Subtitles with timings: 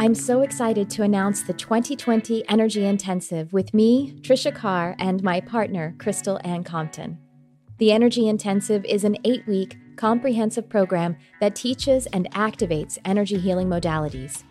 [0.00, 5.42] I'm so excited to announce the 2020 Energy Intensive with me, Trisha Carr, and my
[5.42, 7.18] partner, Crystal Ann Compton.
[7.76, 13.68] The Energy Intensive is an eight week, comprehensive program that teaches and activates energy healing
[13.68, 14.44] modalities.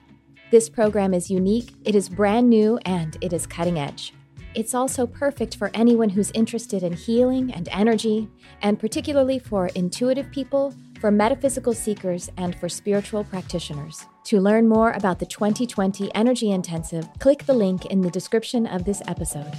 [0.51, 4.13] This program is unique, it is brand new, and it is cutting edge.
[4.55, 8.27] It's also perfect for anyone who's interested in healing and energy,
[8.61, 14.05] and particularly for intuitive people for metaphysical seekers and for spiritual practitioners.
[14.25, 18.85] To learn more about the 2020 Energy Intensive, click the link in the description of
[18.85, 19.53] this episode.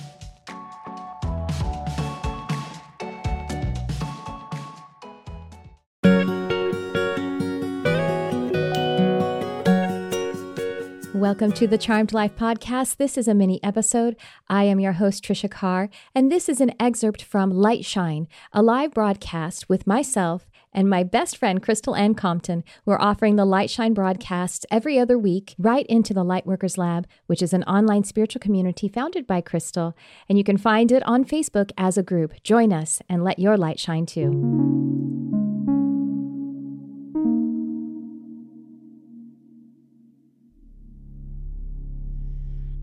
[11.20, 12.96] Welcome to the Charmed Life podcast.
[12.96, 14.16] This is a mini episode.
[14.48, 18.62] I am your host, Trisha Carr, and this is an excerpt from Light Shine, a
[18.62, 22.64] live broadcast with myself and my best friend, Crystal Ann Compton.
[22.86, 27.42] We're offering the Light Shine broadcasts every other week right into the Lightworkers Lab, which
[27.42, 29.94] is an online spiritual community founded by Crystal.
[30.26, 32.42] And you can find it on Facebook as a group.
[32.44, 35.09] Join us and let your light shine too.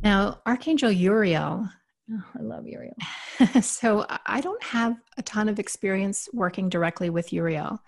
[0.03, 1.67] Now, Archangel Uriel
[2.11, 2.95] Oh, I love Uriel.
[3.61, 7.79] so I don't have a ton of experience working directly with Uriel.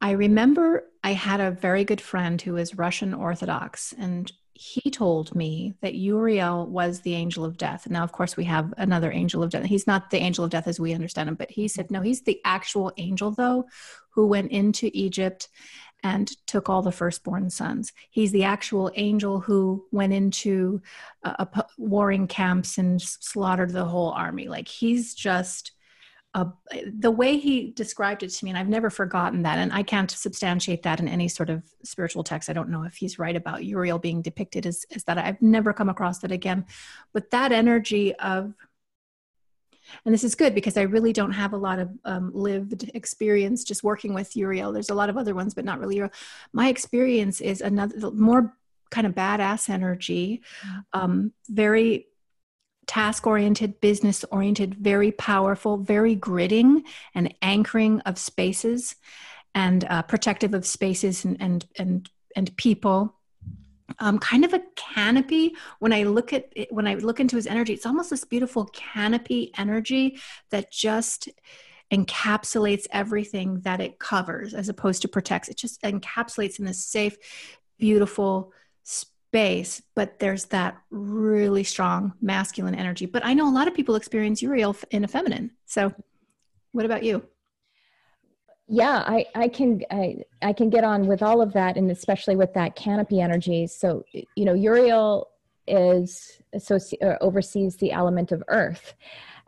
[0.00, 5.34] I remember I had a very good friend who is Russian Orthodox, and he told
[5.34, 7.86] me that Uriel was the angel of death.
[7.86, 9.64] And now, of course, we have another angel of death.
[9.64, 12.22] He's not the angel of death as we understand him, but he said, no, he's
[12.22, 13.64] the actual angel, though,
[14.10, 15.48] who went into Egypt
[16.04, 17.92] and took all the firstborn sons.
[18.10, 20.82] He's the actual angel who went into
[21.24, 21.46] uh,
[21.78, 24.46] warring camps and slaughtered the whole army.
[24.46, 25.72] Like he's just
[26.34, 26.46] a,
[26.92, 29.58] the way he described it to me, and I've never forgotten that.
[29.58, 32.50] And I can't substantiate that in any sort of spiritual text.
[32.50, 35.16] I don't know if he's right about Uriel being depicted as, as that.
[35.16, 36.66] I've never come across that again.
[37.14, 38.52] But that energy of
[40.04, 43.64] and this is good because I really don't have a lot of um, lived experience
[43.64, 44.72] just working with Uriel.
[44.72, 46.12] There's a lot of other ones, but not really Uriel.
[46.52, 48.56] My experience is another more
[48.90, 50.42] kind of badass energy,
[50.92, 52.06] um, very
[52.86, 56.82] task oriented, business oriented, very powerful, very gridding
[57.14, 58.96] and anchoring of spaces
[59.54, 63.14] and uh, protective of spaces and, and, and, and people
[63.98, 65.54] um, kind of a canopy.
[65.78, 68.66] When i look at it, when i look into his energy it's almost this beautiful
[68.66, 70.18] canopy energy
[70.50, 71.28] that just
[71.92, 75.48] encapsulates everything that it covers as opposed to protects.
[75.48, 77.16] It just encapsulates in this safe
[77.78, 83.06] beautiful space but there's that really strong masculine energy.
[83.06, 85.50] But i know a lot of people experience uriel in a feminine.
[85.66, 85.92] So
[86.72, 87.26] what about you
[88.66, 92.36] yeah i i can I, I can get on with all of that and especially
[92.36, 93.66] with that canopy energy.
[93.66, 95.28] So you know uriel
[95.66, 98.94] is associ- oversees the element of earth.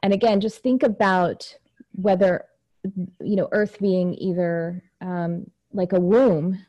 [0.02, 1.54] And again just think about
[1.92, 2.44] whether
[2.84, 6.64] you know earth being either um, like a womb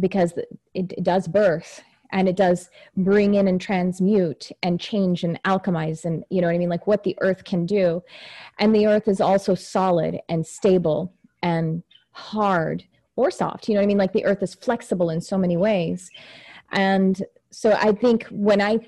[0.00, 0.34] because
[0.74, 1.82] it, it does birth
[2.12, 6.54] and it does bring in and transmute and change and alchemize and you know what
[6.54, 6.68] i mean?
[6.68, 8.02] Like what the earth can do.
[8.58, 11.12] And the earth is also solid and stable
[11.44, 11.82] and
[12.12, 12.82] hard
[13.16, 13.68] or soft.
[13.68, 13.98] You know what I mean?
[13.98, 16.10] Like the earth is flexible in so many ways.
[16.72, 18.78] And so I think when I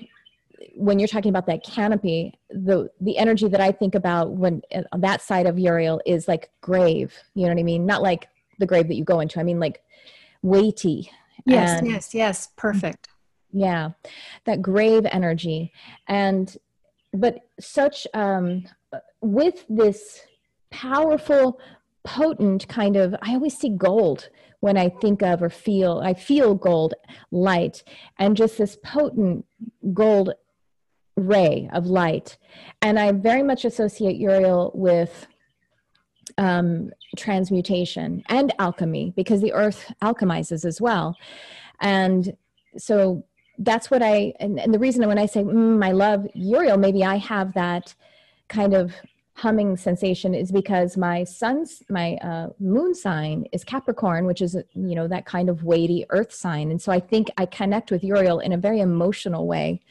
[0.75, 4.85] when you're talking about that canopy, the the energy that I think about when on
[4.91, 7.13] uh, that side of Uriel is like grave.
[7.35, 7.85] You know what I mean?
[7.85, 8.27] Not like
[8.59, 9.39] the grave that you go into.
[9.39, 9.81] I mean like
[10.41, 11.11] weighty.
[11.45, 12.49] Yes, and, yes, yes.
[12.55, 13.07] Perfect.
[13.53, 13.91] Yeah,
[14.45, 15.71] that grave energy,
[16.07, 16.55] and
[17.13, 18.65] but such um,
[19.21, 20.21] with this
[20.69, 21.59] powerful
[22.03, 24.29] potent kind of i always see gold
[24.61, 26.93] when i think of or feel i feel gold
[27.31, 27.83] light
[28.17, 29.45] and just this potent
[29.93, 30.33] gold
[31.17, 32.37] ray of light.
[32.81, 35.27] And i very much associate uriel with
[36.37, 41.17] um, transmutation and alchemy because the earth alchemizes as well.
[41.81, 42.37] And
[42.77, 43.25] so
[43.59, 47.03] that's what i and, and the reason when i say mm, i love uriel maybe
[47.03, 47.95] i have that
[48.49, 48.93] kind of
[49.37, 54.95] humming sensation is because my sun's my uh, moon sign is capricorn which is you
[54.95, 56.71] know that kind of weighty earth sign.
[56.71, 59.81] And so i think i connect with uriel in a very emotional way.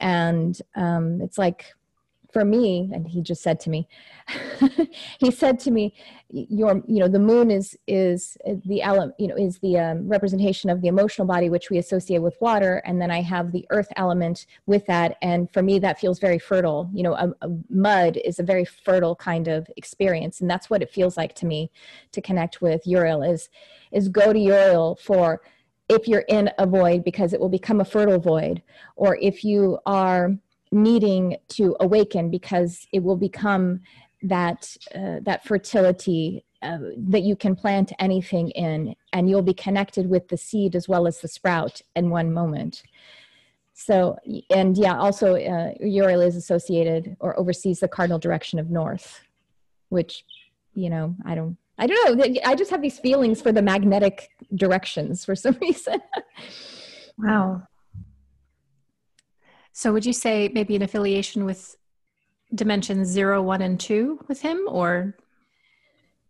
[0.00, 1.66] And um, it's like
[2.34, 3.86] for me and he just said to me
[5.20, 5.94] he said to me
[6.28, 8.36] your you know the moon is is
[8.66, 12.18] the element you know is the um, representation of the emotional body which we associate
[12.18, 16.00] with water and then i have the earth element with that and for me that
[16.00, 16.90] feels very fertile.
[16.92, 20.82] You know a, a mud is a very fertile kind of experience and that's what
[20.82, 21.70] it feels like to me
[22.10, 23.48] to connect with uriel is
[23.92, 25.40] is go to uriel for
[25.88, 28.62] if you're in a void because it will become a fertile void,
[28.96, 30.34] or if you are
[30.74, 33.80] needing to awaken because it will become
[34.22, 40.08] that uh, that fertility uh, that you can plant anything in and you'll be connected
[40.08, 42.82] with the seed as well as the sprout in one moment.
[43.74, 44.16] So
[44.50, 49.20] and yeah also uh, uriel is associated or oversees the cardinal direction of north
[49.88, 50.24] which
[50.74, 52.40] you know i don't i don't know.
[52.44, 56.00] I just have these feelings for the magnetic directions for some reason.
[57.18, 57.66] Wow
[59.74, 61.76] so would you say maybe an affiliation with
[62.54, 65.16] dimensions zero, one, and two with him, or?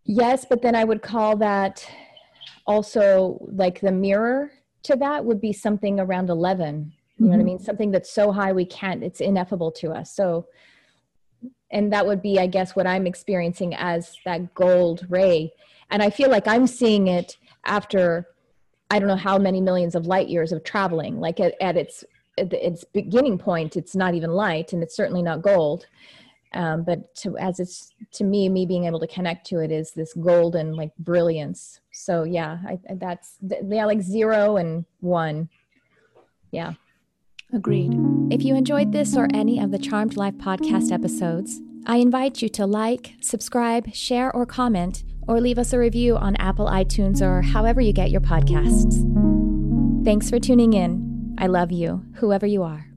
[0.03, 1.87] Yes, but then I would call that
[2.65, 4.51] also like the mirror
[4.83, 6.91] to that would be something around 11.
[7.17, 7.45] You know what I mm-hmm.
[7.45, 7.59] mean?
[7.59, 10.11] Something that's so high we can't, it's ineffable to us.
[10.11, 10.47] So,
[11.71, 15.53] and that would be, I guess, what I'm experiencing as that gold ray.
[15.91, 18.27] And I feel like I'm seeing it after
[18.89, 21.19] I don't know how many millions of light years of traveling.
[21.19, 22.03] Like at, at its
[22.37, 25.87] its beginning point, it's not even light, and it's certainly not gold.
[26.53, 29.91] Um, but to, as it's to me, me being able to connect to it is
[29.91, 31.81] this golden like brilliance.
[31.91, 35.49] So yeah, I, that's yeah, like zero and one.
[36.51, 36.73] Yeah.
[37.53, 37.93] Agreed.
[38.31, 42.49] If you enjoyed this or any of the Charmed Life podcast episodes, I invite you
[42.49, 47.41] to like, subscribe, share, or comment, or leave us a review on Apple iTunes or
[47.41, 49.03] however you get your podcasts.
[50.03, 51.04] Thanks for tuning in.
[51.37, 52.87] I love you, whoever you are.